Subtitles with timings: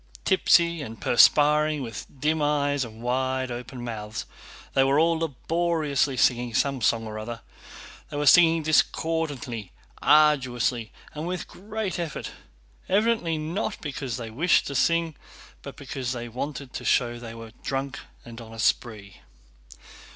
[0.25, 4.25] Tipsy and perspiring, with dim eyes and wide open mouths,
[4.73, 7.41] they were all laboriously singing some song or other.
[8.09, 12.31] They were singing discordantly, arduously, and with great effort,
[12.89, 15.15] evidently not because they wished to sing,
[15.61, 19.17] but because they wanted to show they were drunk and on a spree.